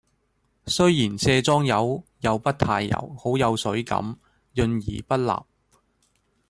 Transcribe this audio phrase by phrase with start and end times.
[0.65, 4.17] 雖然卸妝油又不太油，好有水感，
[4.55, 5.45] 潤而不笠